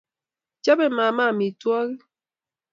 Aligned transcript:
Chobe 0.63 0.87
mama 0.97 1.23
amitwogik 1.31 1.99